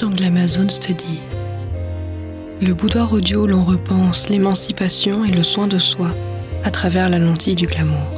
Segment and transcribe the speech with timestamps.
[0.00, 1.20] dans Glamazon Study,
[2.62, 6.10] le boudoir audio où l'on repense l'émancipation et le soin de soi
[6.64, 8.10] à travers la lentille du glamour.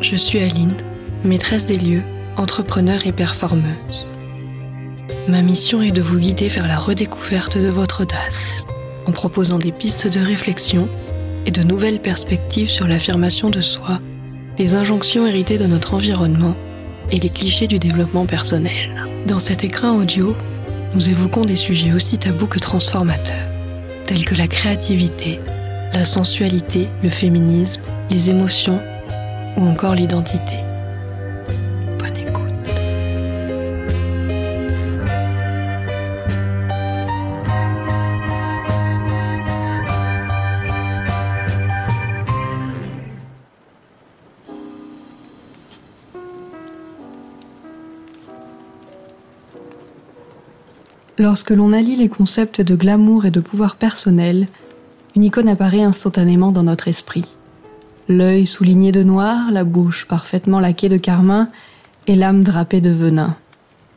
[0.00, 0.74] Je suis Aline,
[1.22, 2.02] maîtresse des lieux,
[2.36, 4.06] entrepreneur et performeuse.
[5.28, 8.64] Ma mission est de vous guider vers la redécouverte de votre audace,
[9.06, 10.88] en proposant des pistes de réflexion
[11.46, 14.00] et de nouvelles perspectives sur l'affirmation de soi,
[14.58, 16.56] les injonctions héritées de notre environnement
[17.10, 19.06] et les clichés du développement personnel.
[19.26, 20.36] Dans cet écran audio,
[20.94, 23.48] nous évoquons des sujets aussi tabous que transformateurs,
[24.06, 25.40] tels que la créativité,
[25.92, 28.80] la sensualité, le féminisme, les émotions
[29.56, 30.67] ou encore l'identité.
[51.20, 54.46] Lorsque l'on allie les concepts de glamour et de pouvoir personnel,
[55.16, 57.36] une icône apparaît instantanément dans notre esprit.
[58.08, 61.48] L'œil souligné de noir, la bouche parfaitement laquée de carmin
[62.06, 63.36] et l'âme drapée de venin.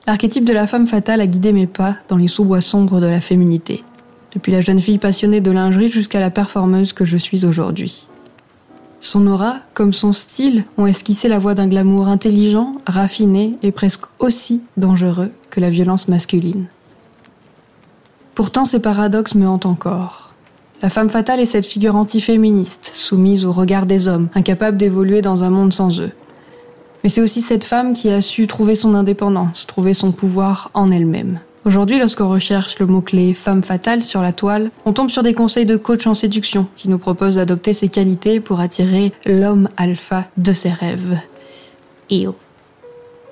[0.08, 3.22] L'archétype de la femme fatale a guidé mes pas dans les sous-bois sombres de la
[3.22, 3.84] féminité,
[4.34, 8.08] depuis la jeune fille passionnée de lingerie jusqu'à la performeuse que je suis aujourd'hui.
[9.00, 14.06] Son aura, comme son style, ont esquissé la voie d'un glamour intelligent, raffiné et presque
[14.18, 16.66] aussi dangereux que la violence masculine.
[18.42, 20.32] Pourtant, ces paradoxes me hantent encore.
[20.82, 25.44] La femme fatale est cette figure antiféministe, soumise au regard des hommes, incapable d'évoluer dans
[25.44, 26.10] un monde sans eux.
[27.04, 30.90] Mais c'est aussi cette femme qui a su trouver son indépendance, trouver son pouvoir en
[30.90, 31.40] elle-même.
[31.66, 35.68] Aujourd'hui, lorsqu'on recherche le mot-clé femme fatale sur la toile, on tombe sur des conseils
[35.68, 40.52] de coach en séduction qui nous proposent d'adopter ces qualités pour attirer l'homme alpha de
[40.52, 41.20] ses rêves.
[42.10, 42.34] Ew.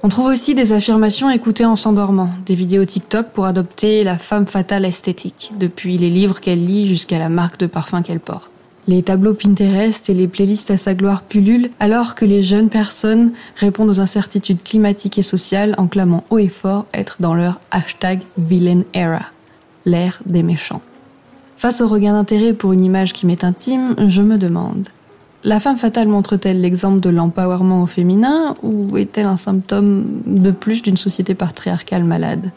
[0.02, 4.46] On trouve aussi des affirmations écoutées en s'endormant, des vidéos TikTok pour adopter la femme
[4.46, 8.50] fatale esthétique, depuis les livres qu'elle lit jusqu'à la marque de parfum qu'elle porte.
[8.88, 13.34] Les tableaux Pinterest et les playlists à sa gloire pullulent alors que les jeunes personnes
[13.58, 18.22] répondent aux incertitudes climatiques et sociales en clamant haut et fort être dans leur hashtag
[18.38, 19.26] villain era,
[19.86, 20.82] l'ère des méchants.
[21.58, 24.88] Face au regain d'intérêt pour une image qui m'est intime, je me demande,
[25.44, 30.82] la femme fatale montre-t-elle l'exemple de l'empowerment au féminin ou est-elle un symptôme de plus
[30.82, 32.52] d'une société patriarcale malade?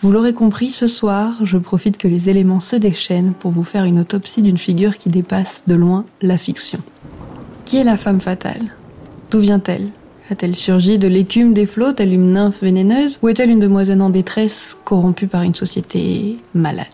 [0.00, 3.84] Vous l'aurez compris, ce soir, je profite que les éléments se déchaînent pour vous faire
[3.84, 6.80] une autopsie d'une figure qui dépasse de loin la fiction.
[7.64, 8.62] Qui est la femme fatale?
[9.30, 9.86] D'où vient-elle?
[10.30, 14.10] A-t-elle surgi de l'écume des flots, telle une nymphe vénéneuse, ou est-elle une demoiselle en
[14.10, 16.86] détresse corrompue par une société malade?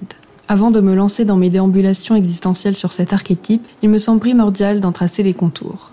[0.51, 4.81] Avant de me lancer dans mes déambulations existentielles sur cet archétype, il me semble primordial
[4.81, 5.93] d'en tracer les contours.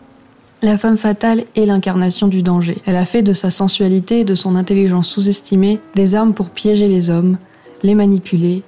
[0.63, 2.79] La femme fatale est l'incarnation du danger.
[2.87, 6.87] Elle a fait de sa sensualité et de son intelligence sous-estimée des armes pour piéger
[6.87, 7.37] les hommes,
[7.83, 8.63] les manipuler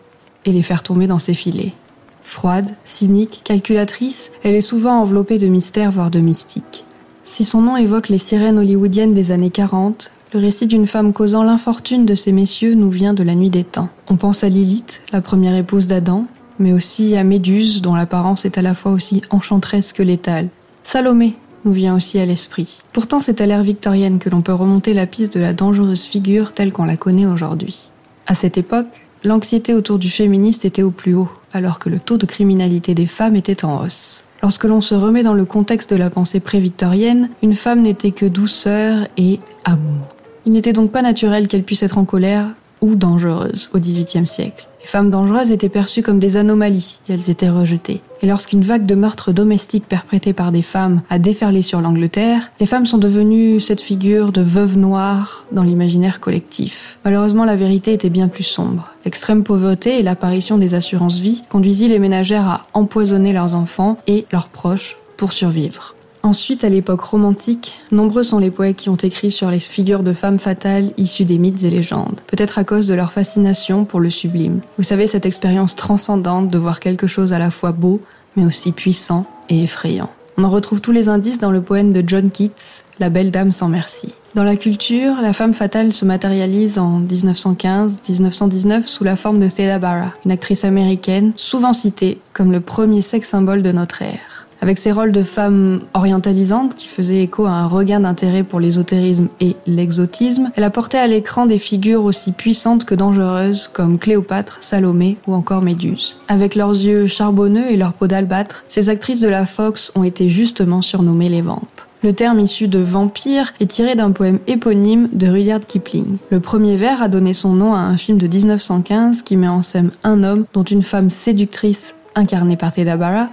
[0.45, 1.73] et les faire tomber dans ses filets.
[2.21, 6.85] Froide, cynique, calculatrice, elle est souvent enveloppée de mystères voire de mystiques.
[7.23, 11.41] Si son nom évoque les sirènes hollywoodiennes des années 40, le récit d'une femme causant
[11.41, 13.89] l'infortune de ces messieurs nous vient de la nuit des temps.
[14.07, 16.25] On pense à Lilith, la première épouse d'Adam,
[16.59, 20.49] mais aussi à Méduse, dont l'apparence est à la fois aussi enchanteresse que létale.
[20.83, 21.35] Salomé
[21.65, 22.83] nous vient aussi à l'esprit.
[22.93, 26.53] Pourtant, c'est à l'ère victorienne que l'on peut remonter la piste de la dangereuse figure
[26.53, 27.89] telle qu'on la connaît aujourd'hui.
[28.27, 32.17] À cette époque, l'anxiété autour du féministe était au plus haut, alors que le taux
[32.17, 34.25] de criminalité des femmes était en hausse.
[34.43, 38.25] Lorsque l'on se remet dans le contexte de la pensée prévictorienne, une femme n'était que
[38.25, 40.05] douceur et amour.
[40.49, 42.47] Il n'était donc pas naturel qu'elle puisse être en colère
[42.81, 44.67] ou dangereuse au XVIIIe siècle.
[44.81, 48.01] Les femmes dangereuses étaient perçues comme des anomalies elles étaient rejetées.
[48.23, 52.65] Et lorsqu'une vague de meurtres domestiques perpétrés par des femmes a déferlé sur l'Angleterre, les
[52.65, 56.97] femmes sont devenues cette figure de veuve noire dans l'imaginaire collectif.
[57.05, 58.89] Malheureusement, la vérité était bien plus sombre.
[59.05, 64.49] L'extrême pauvreté et l'apparition des assurances-vie conduisit les ménagères à empoisonner leurs enfants et leurs
[64.49, 65.93] proches pour survivre.
[66.21, 70.11] Ensuite, à l'époque romantique, nombreux sont les poètes qui ont écrit sur les figures de
[70.11, 74.09] femmes fatales issues des mythes et légendes, peut-être à cause de leur fascination pour le
[74.09, 74.59] sublime.
[74.77, 78.01] Vous savez, cette expérience transcendante de voir quelque chose à la fois beau,
[78.35, 80.09] mais aussi puissant et effrayant.
[80.37, 83.51] On en retrouve tous les indices dans le poème de John Keats, La belle dame
[83.51, 84.13] sans merci.
[84.35, 89.79] Dans la culture, la femme fatale se matérialise en 1915-1919 sous la forme de Theda
[89.79, 94.38] Bara, une actrice américaine souvent citée comme le premier sex symbole de notre ère.
[94.61, 99.29] Avec ses rôles de femme orientalisante qui faisaient écho à un regain d'intérêt pour l'ésotérisme
[99.39, 104.57] et l'exotisme, elle a porté à l'écran des figures aussi puissantes que dangereuses comme Cléopâtre,
[104.59, 106.19] Salomé ou encore Méduse.
[106.27, 110.27] Avec leurs yeux charbonneux et leur peau d'albâtre, ces actrices de la Fox ont été
[110.27, 111.81] justement surnommées les vampes.
[112.01, 116.17] Le terme issu de vampire est tiré d'un poème éponyme de Rudyard Kipling.
[116.29, 119.61] Le premier vers a donné son nom à un film de 1915 qui met en
[119.61, 123.29] scène un homme dont une femme séductrice, incarnée par Teda Bara,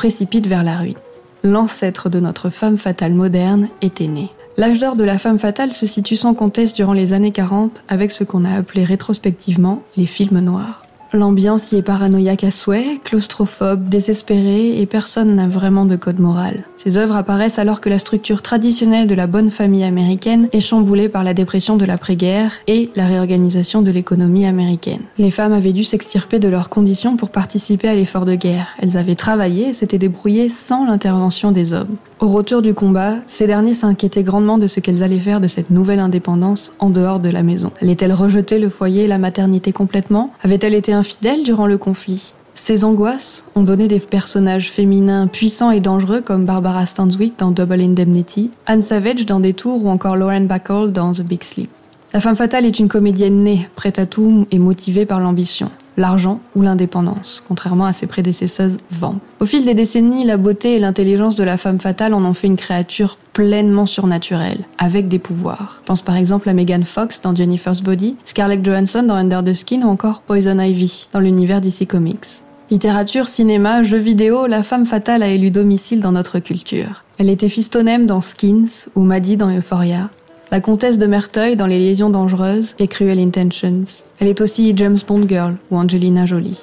[0.00, 0.94] précipite vers la ruine.
[1.42, 4.30] L'ancêtre de notre femme fatale moderne était né.
[4.56, 8.10] L'âge d'or de la femme fatale se situe sans conteste durant les années 40 avec
[8.10, 10.86] ce qu'on a appelé rétrospectivement les films noirs.
[11.12, 16.64] L'ambiance y est paranoïaque à souhait, claustrophobe, désespérée et personne n'a vraiment de code moral.
[16.76, 21.08] Ces œuvres apparaissent alors que la structure traditionnelle de la bonne famille américaine est chamboulée
[21.08, 25.02] par la dépression de l'après-guerre et la réorganisation de l'économie américaine.
[25.18, 28.68] Les femmes avaient dû s'extirper de leurs conditions pour participer à l'effort de guerre.
[28.78, 31.96] Elles avaient travaillé et s'étaient débrouillées sans l'intervention des hommes.
[32.20, 35.70] Au retour du combat, ces derniers s'inquiétaient grandement de ce qu'elles allaient faire de cette
[35.70, 37.72] nouvelle indépendance en dehors de la maison.
[37.80, 40.30] Allait-elle rejeter le foyer et la maternité complètement?
[40.42, 45.80] Avait-elle été infidèle durant le conflit ces angoisses ont donné des personnages féminins puissants et
[45.80, 50.92] dangereux comme Barbara Stanwyck dans Double Indemnity, Anne Savage dans Détour ou encore Lauren Bacall
[50.92, 51.70] dans The Big Sleep.
[52.12, 55.70] La femme fatale est une comédienne née, prête à tout et motivée par l'ambition
[56.00, 59.16] l'argent ou l'indépendance, contrairement à ses prédécesseuses Vamp.
[59.38, 62.48] Au fil des décennies, la beauté et l'intelligence de la femme fatale en ont fait
[62.48, 65.82] une créature pleinement surnaturelle, avec des pouvoirs.
[65.84, 69.82] Pense par exemple à Megan Fox dans Jennifer's Body, Scarlett Johansson dans Under the Skin
[69.82, 72.42] ou encore Poison Ivy dans l'univers DC Comics.
[72.70, 77.04] Littérature, cinéma, jeux vidéo, la femme fatale a élu domicile dans notre culture.
[77.18, 80.08] Elle était Fistonème dans Skins ou Maddie dans Euphoria,
[80.50, 83.84] la comtesse de Merteuil dans Les Liaisons dangereuses et Cruel Intentions.
[84.18, 86.60] Elle est aussi James Bond Girl ou Angelina Jolie.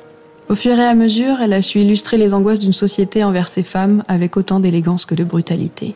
[0.50, 3.64] Au fur et à mesure, elle a su illustrer les angoisses d'une société envers ses
[3.64, 5.96] femmes avec autant d'élégance que de brutalité.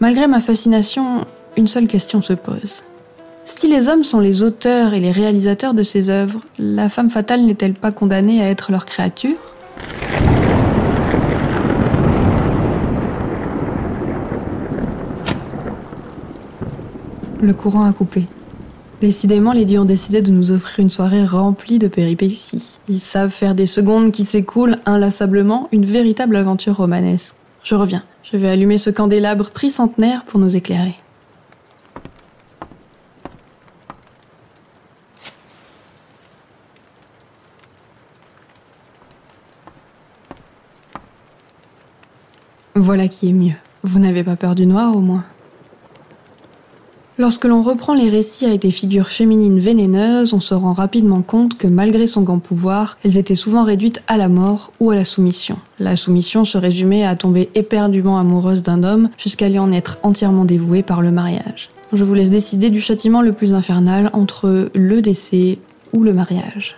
[0.00, 1.24] Malgré ma fascination,
[1.56, 2.82] une seule question se pose.
[3.44, 7.42] Si les hommes sont les auteurs et les réalisateurs de ces œuvres, la femme fatale
[7.42, 9.36] n'est-elle pas condamnée à être leur créature?
[17.44, 18.26] Le courant a coupé.
[19.02, 22.78] Décidément, les dieux ont décidé de nous offrir une soirée remplie de péripéties.
[22.88, 27.34] Ils savent faire des secondes qui s'écoulent inlassablement, une véritable aventure romanesque.
[27.62, 28.02] Je reviens.
[28.22, 30.94] Je vais allumer ce candélabre tricentenaire pour nous éclairer.
[42.74, 43.56] Voilà qui est mieux.
[43.82, 45.24] Vous n'avez pas peur du noir au moins?
[47.16, 51.56] Lorsque l'on reprend les récits avec des figures féminines vénéneuses, on se rend rapidement compte
[51.56, 55.04] que malgré son grand pouvoir, elles étaient souvent réduites à la mort ou à la
[55.04, 55.56] soumission.
[55.78, 60.44] La soumission se résumait à tomber éperdument amoureuse d'un homme jusqu'à lui en être entièrement
[60.44, 61.68] dévouée par le mariage.
[61.92, 65.60] Je vous laisse décider du châtiment le plus infernal entre le décès
[65.92, 66.74] ou le mariage.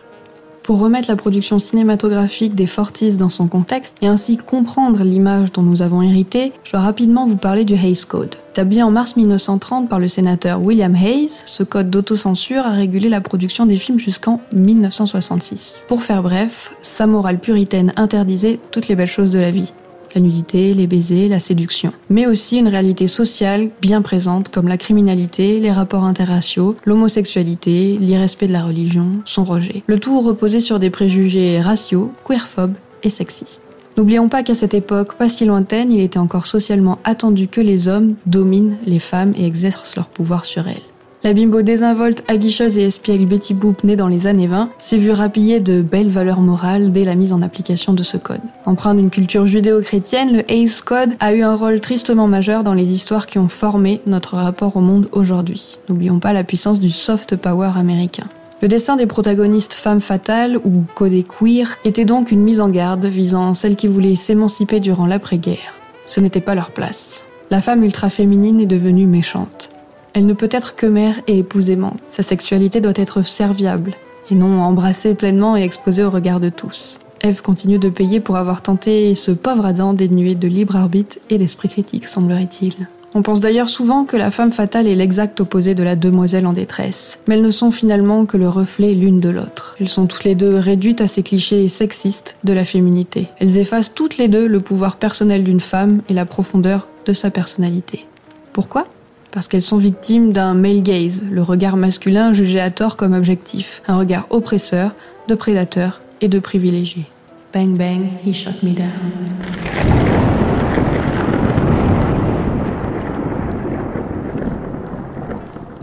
[0.67, 5.63] Pour remettre la production cinématographique des Fortis dans son contexte et ainsi comprendre l'image dont
[5.63, 8.35] nous avons hérité, je dois rapidement vous parler du Hays Code.
[8.51, 13.21] Établi en mars 1930 par le sénateur William Hayes, ce code d'autocensure a régulé la
[13.21, 15.85] production des films jusqu'en 1966.
[15.87, 19.73] Pour faire bref, sa morale puritaine interdisait toutes les belles choses de la vie
[20.17, 21.93] la nudité, les baisers, la séduction.
[22.09, 28.49] Mais aussi une réalité sociale bien présente comme la criminalité, les rapports interraciaux, l'homosexualité, l'irrespect
[28.49, 29.83] de la religion, son rejet.
[29.87, 33.63] Le tout reposait sur des préjugés raciaux, queerphobes et sexistes.
[33.97, 37.89] N'oublions pas qu'à cette époque, pas si lointaine, il était encore socialement attendu que les
[37.89, 40.83] hommes dominent les femmes et exercent leur pouvoir sur elles.
[41.27, 45.11] La bimbo désinvolte, aguicheuse et espiègle Betty Boop, née dans les années 20, s'est vue
[45.11, 48.43] rapiller de belles valeurs morales dès la mise en application de ce code.
[48.65, 52.93] Empreint d'une culture judéo-chrétienne, le Hays Code a eu un rôle tristement majeur dans les
[52.93, 55.79] histoires qui ont formé notre rapport au monde aujourd'hui.
[55.89, 58.29] N'oublions pas la puissance du soft power américain.
[58.63, 63.05] Le destin des protagonistes femmes fatales ou codées queer était donc une mise en garde
[63.05, 65.75] visant celles qui voulaient s'émanciper durant l'après-guerre.
[66.07, 67.25] Ce n'était pas leur place.
[67.51, 69.71] La femme ultra féminine est devenue méchante.
[70.17, 72.01] Elle ne peut être que mère et épouse aimante.
[72.09, 73.93] Sa sexualité doit être serviable,
[74.31, 77.01] et non embrassée pleinement et exposée au regard de tous.
[77.21, 81.37] Eve continue de payer pour avoir tenté ce pauvre Adam dénué de libre arbitre et
[81.37, 82.73] d'esprit critique, semblerait-il.
[83.15, 86.55] On pense d'ailleurs souvent que la femme fatale est l'exact opposé de la demoiselle en
[86.55, 89.77] détresse, mais elles ne sont finalement que le reflet l'une de l'autre.
[89.81, 93.29] Elles sont toutes les deux réduites à ces clichés sexistes de la féminité.
[93.39, 97.31] Elles effacent toutes les deux le pouvoir personnel d'une femme et la profondeur de sa
[97.31, 98.07] personnalité.
[98.55, 98.87] Pourquoi?
[99.31, 103.83] Parce qu'elles sont victimes d'un male gaze, le regard masculin jugé à tort comme objectif,
[103.89, 104.93] un regard oppresseur,
[105.29, 107.05] de prédateur et de privilégié.
[107.53, 108.87] Bang bang, he shot me down.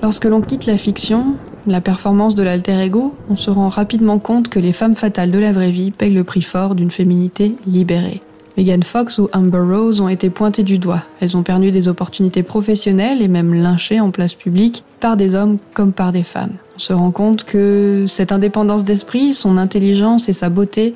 [0.02, 1.36] Lorsque l'on quitte la fiction,
[1.66, 5.40] la performance de l'alter ego, on se rend rapidement compte que les femmes fatales de
[5.40, 8.22] la vraie vie payent le prix fort d'une féminité libérée.
[8.58, 11.02] Megan Fox ou Amber Rose ont été pointées du doigt.
[11.20, 15.58] Elles ont perdu des opportunités professionnelles et même lynchées en place publique par des hommes
[15.74, 16.54] comme par des femmes.
[16.76, 20.94] On se rend compte que cette indépendance d'esprit, son intelligence et sa beauté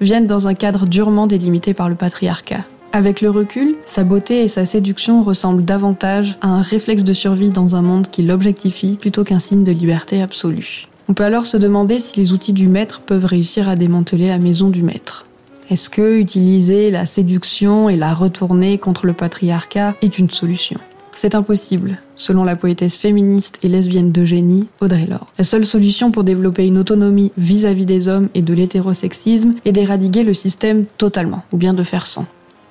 [0.00, 2.64] viennent dans un cadre durement délimité par le patriarcat.
[2.92, 7.50] Avec le recul, sa beauté et sa séduction ressemblent davantage à un réflexe de survie
[7.50, 10.86] dans un monde qui l'objectifie plutôt qu'un signe de liberté absolue.
[11.08, 14.38] On peut alors se demander si les outils du maître peuvent réussir à démanteler la
[14.38, 15.27] maison du maître.
[15.70, 20.80] Est-ce que utiliser la séduction et la retourner contre le patriarcat est une solution?
[21.12, 25.26] C'est impossible, selon la poétesse féministe et lesbienne de génie, Audrey Lorde.
[25.36, 30.24] La seule solution pour développer une autonomie vis-à-vis des hommes et de l'hétérosexisme est d'éradiquer
[30.24, 32.24] le système totalement, ou bien de faire sans.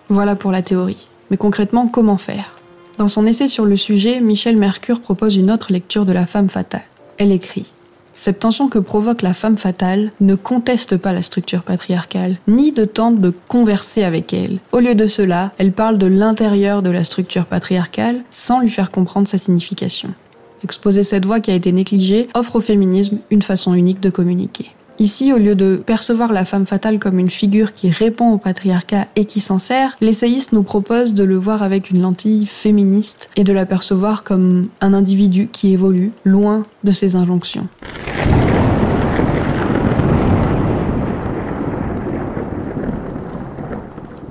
[0.10, 1.08] Voilà pour la théorie.
[1.30, 2.56] Mais concrètement, comment faire?
[2.98, 6.50] Dans son essai sur le sujet, Michel Mercure propose une autre lecture de la femme
[6.50, 6.82] fatale.
[7.20, 7.74] Elle écrit
[8.18, 12.84] cette tension que provoque la femme fatale ne conteste pas la structure patriarcale, ni ne
[12.84, 14.58] tente de converser avec elle.
[14.72, 18.90] Au lieu de cela, elle parle de l'intérieur de la structure patriarcale sans lui faire
[18.90, 20.10] comprendre sa signification.
[20.64, 24.72] Exposer cette voix qui a été négligée offre au féminisme une façon unique de communiquer.
[25.00, 29.06] Ici, au lieu de percevoir la femme fatale comme une figure qui répond au patriarcat
[29.16, 33.44] et qui s'en sert, l'essayiste nous propose de le voir avec une lentille féministe et
[33.44, 37.68] de l'apercevoir comme un individu qui évolue loin de ses injonctions.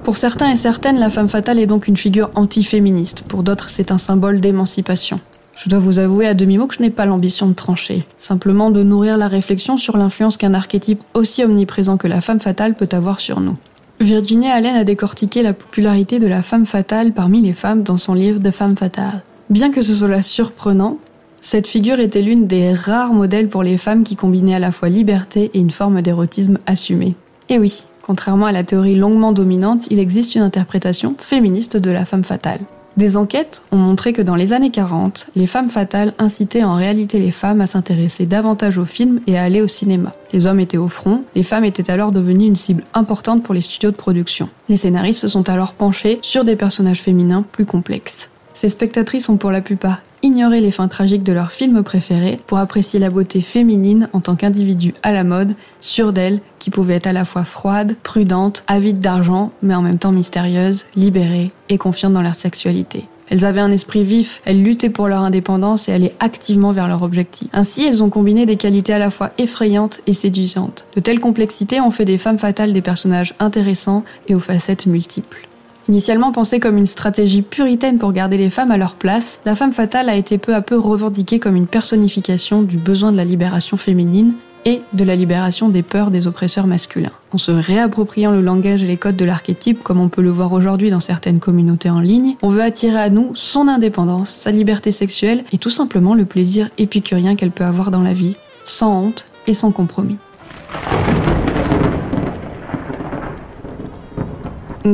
[0.02, 3.22] Pour certains et certaines, la femme fatale est donc une figure anti-féministe.
[3.28, 5.20] Pour d'autres, c'est un symbole d'émancipation.
[5.56, 8.82] Je dois vous avouer à demi-mot que je n'ai pas l'ambition de trancher, simplement de
[8.82, 13.20] nourrir la réflexion sur l'influence qu'un archétype aussi omniprésent que la femme fatale peut avoir
[13.20, 13.56] sur nous.
[13.98, 18.12] Virginia Allen a décortiqué la popularité de la femme fatale parmi les femmes dans son
[18.12, 19.22] livre De femmes fatales.
[19.48, 20.98] Bien que ce soit surprenant,
[21.40, 24.90] cette figure était l'une des rares modèles pour les femmes qui combinaient à la fois
[24.90, 27.14] liberté et une forme d'érotisme assumée.
[27.48, 32.04] Et oui, contrairement à la théorie longuement dominante, il existe une interprétation féministe de la
[32.04, 32.60] femme fatale.
[32.96, 37.18] Des enquêtes ont montré que dans les années 40, les femmes fatales incitaient en réalité
[37.18, 40.14] les femmes à s'intéresser davantage aux films et à aller au cinéma.
[40.32, 43.60] Les hommes étaient au front, les femmes étaient alors devenues une cible importante pour les
[43.60, 44.48] studios de production.
[44.70, 48.30] Les scénaristes se sont alors penchés sur des personnages féminins plus complexes.
[48.54, 52.58] Ces spectatrices ont pour la plupart ignoré les fins tragiques de leurs films préférés pour
[52.58, 57.06] apprécier la beauté féminine en tant qu'individu à la mode, sûre d'elle, qui pouvait être
[57.06, 62.12] à la fois froide, prudente, avide d'argent, mais en même temps mystérieuse, libérée et confiante
[62.12, 63.06] dans leur sexualité.
[63.28, 67.02] Elles avaient un esprit vif, elles luttaient pour leur indépendance et allaient activement vers leur
[67.02, 67.48] objectif.
[67.52, 70.86] Ainsi, elles ont combiné des qualités à la fois effrayantes et séduisantes.
[70.94, 75.48] De telles complexités ont fait des femmes fatales des personnages intéressants et aux facettes multiples.
[75.88, 79.72] Initialement pensée comme une stratégie puritaine pour garder les femmes à leur place, la femme
[79.72, 83.76] fatale a été peu à peu revendiquée comme une personnification du besoin de la libération
[83.76, 87.12] féminine et de la libération des peurs des oppresseurs masculins.
[87.30, 90.52] En se réappropriant le langage et les codes de l'archétype, comme on peut le voir
[90.52, 94.90] aujourd'hui dans certaines communautés en ligne, on veut attirer à nous son indépendance, sa liberté
[94.90, 99.24] sexuelle et tout simplement le plaisir épicurien qu'elle peut avoir dans la vie, sans honte
[99.46, 100.18] et sans compromis.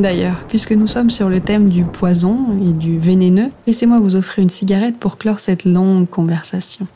[0.01, 4.43] D'ailleurs, puisque nous sommes sur le thème du poison et du vénéneux, laissez-moi vous offrir
[4.43, 6.87] une cigarette pour clore cette longue conversation.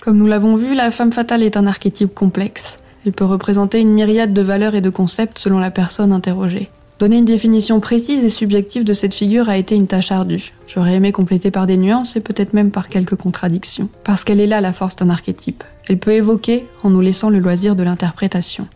[0.00, 2.78] Comme nous l'avons vu, la femme fatale est un archétype complexe.
[3.06, 6.70] Elle peut représenter une myriade de valeurs et de concepts selon la personne interrogée.
[6.98, 10.52] Donner une définition précise et subjective de cette figure a été une tâche ardue.
[10.66, 13.88] J'aurais aimé compléter par des nuances et peut-être même par quelques contradictions.
[14.02, 15.62] Parce qu'elle est là la force d'un archétype.
[15.88, 18.66] Elle peut évoquer en nous laissant le loisir de l'interprétation.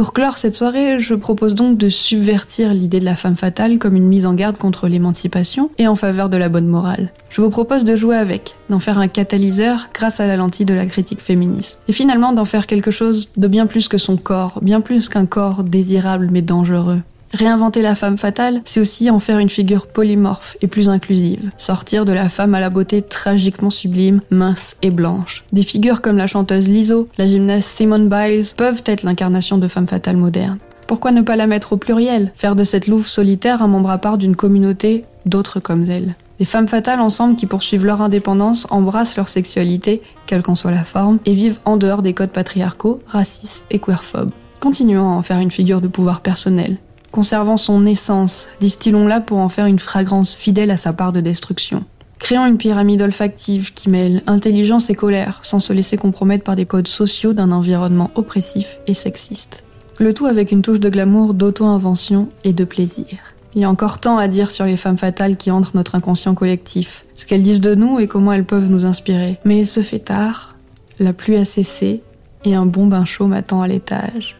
[0.00, 3.96] Pour clore cette soirée, je propose donc de subvertir l'idée de la femme fatale comme
[3.96, 7.12] une mise en garde contre l'émancipation et en faveur de la bonne morale.
[7.28, 10.72] Je vous propose de jouer avec, d'en faire un catalyseur grâce à la lentille de
[10.72, 11.80] la critique féministe.
[11.86, 15.26] Et finalement d'en faire quelque chose de bien plus que son corps, bien plus qu'un
[15.26, 17.02] corps désirable mais dangereux.
[17.32, 21.52] Réinventer la femme fatale, c'est aussi en faire une figure polymorphe et plus inclusive.
[21.58, 25.44] Sortir de la femme à la beauté tragiquement sublime, mince et blanche.
[25.52, 29.86] Des figures comme la chanteuse Lizzo, la gymnaste Simone Biles peuvent être l'incarnation de femme
[29.86, 30.58] fatale moderne.
[30.88, 32.32] Pourquoi ne pas la mettre au pluriel?
[32.34, 36.16] Faire de cette louve solitaire un membre à part d'une communauté d'autres comme elle.
[36.40, 40.82] Les femmes fatales ensemble qui poursuivent leur indépendance embrassent leur sexualité, quelle qu'en soit la
[40.82, 44.32] forme, et vivent en dehors des codes patriarcaux, racistes et queerphobes.
[44.58, 46.78] Continuons à en faire une figure de pouvoir personnel,
[47.10, 51.84] conservant son essence, distillons-la pour en faire une fragrance fidèle à sa part de destruction.
[52.18, 56.66] Créons une pyramide olfactive qui mêle intelligence et colère, sans se laisser compromettre par des
[56.66, 59.64] codes sociaux d'un environnement oppressif et sexiste.
[59.98, 63.06] Le tout avec une touche de glamour, d'auto-invention et de plaisir.
[63.54, 66.34] Il y a encore tant à dire sur les femmes fatales qui entrent notre inconscient
[66.34, 69.38] collectif, ce qu'elles disent de nous et comment elles peuvent nous inspirer.
[69.44, 70.56] Mais il se fait tard,
[70.98, 72.02] la pluie a cessé
[72.44, 74.39] et un bon bain chaud m'attend à l'étage.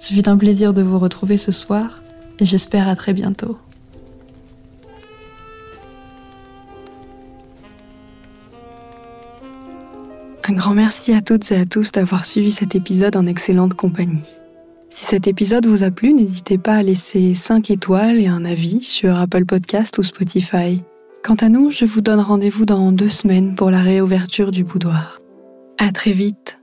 [0.00, 2.02] Ce fut un plaisir de vous retrouver ce soir
[2.38, 3.58] et j'espère à très bientôt.
[10.48, 14.24] Un grand merci à toutes et à tous d'avoir suivi cet épisode en excellente compagnie.
[14.88, 18.82] Si cet épisode vous a plu, n'hésitez pas à laisser 5 étoiles et un avis
[18.82, 20.82] sur Apple Podcast ou Spotify.
[21.22, 25.20] Quant à nous, je vous donne rendez-vous dans deux semaines pour la réouverture du boudoir.
[25.78, 26.59] À très vite.